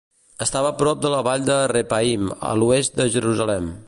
[0.45, 3.71] Estava prop de la vall de Rephaim, a l'oest de Jerusalem.